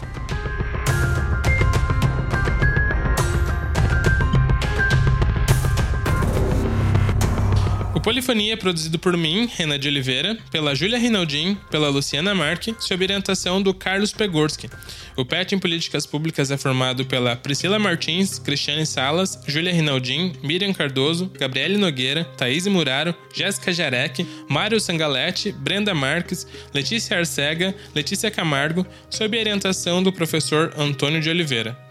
Polifonia 8.08 8.54
é 8.54 8.56
produzido 8.56 8.98
por 8.98 9.18
mim, 9.18 9.50
Renan 9.54 9.78
de 9.78 9.90
Oliveira, 9.90 10.38
pela 10.50 10.74
Júlia 10.74 10.98
Rinaldin, 10.98 11.58
pela 11.70 11.90
Luciana 11.90 12.34
Marque, 12.34 12.74
sob 12.80 13.04
orientação 13.04 13.62
do 13.62 13.74
Carlos 13.74 14.14
Pegorski. 14.14 14.70
O 15.18 15.26
PET 15.26 15.54
em 15.54 15.60
Políticas 15.60 16.06
Públicas 16.06 16.50
é 16.50 16.56
formado 16.56 17.06
pela 17.06 17.36
Priscila 17.36 17.78
Martins, 17.78 18.40
Cristiane 18.40 18.86
Salas, 18.86 19.38
Júlia 19.46 19.74
Rinaldin, 19.74 20.32
Miriam 20.42 20.72
Cardoso, 20.72 21.30
Gabriele 21.38 21.76
Nogueira, 21.76 22.24
Thaís 22.24 22.66
Muraro, 22.66 23.14
Jéssica 23.34 23.74
Jarek, 23.74 24.26
Mário 24.48 24.80
Sangaletti, 24.80 25.52
Brenda 25.52 25.94
Marques, 25.94 26.48
Letícia 26.74 27.18
Arcega, 27.18 27.76
Letícia 27.94 28.32
Camargo, 28.32 28.88
sob 29.10 29.38
orientação 29.38 30.02
do 30.02 30.14
professor 30.14 30.74
Antônio 30.78 31.20
de 31.20 31.30
Oliveira. 31.30 31.87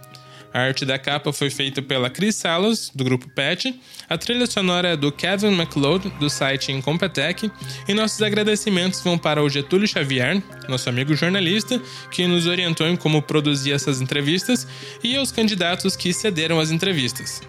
A 0.56 0.60
arte 0.60 0.86
da 0.86 0.98
capa 0.98 1.34
foi 1.34 1.50
feita 1.50 1.82
pela 1.82 2.08
Cris 2.08 2.34
Salos, 2.34 2.90
do 2.94 3.04
grupo 3.04 3.28
PET. 3.28 3.78
A 4.08 4.16
trilha 4.16 4.46
sonora 4.46 4.88
é 4.88 4.96
do 4.96 5.12
Kevin 5.12 5.52
McLeod, 5.52 6.08
do 6.18 6.30
site 6.30 6.72
Incompetech. 6.72 7.52
E 7.86 7.92
nossos 7.92 8.22
agradecimentos 8.22 9.02
vão 9.02 9.18
para 9.18 9.42
o 9.42 9.50
Getúlio 9.50 9.86
Xavier, 9.86 10.42
nosso 10.66 10.88
amigo 10.88 11.14
jornalista, 11.14 11.78
que 12.10 12.26
nos 12.26 12.46
orientou 12.46 12.88
em 12.88 12.96
como 12.96 13.20
produzir 13.20 13.72
essas 13.72 14.00
entrevistas, 14.00 14.66
e 15.04 15.14
aos 15.14 15.30
candidatos 15.30 15.94
que 15.94 16.10
cederam 16.14 16.58
as 16.58 16.70
entrevistas. 16.70 17.42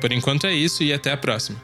Por 0.00 0.10
enquanto 0.10 0.48
é 0.48 0.52
isso 0.52 0.82
e 0.82 0.92
até 0.92 1.12
a 1.12 1.16
próxima. 1.16 1.62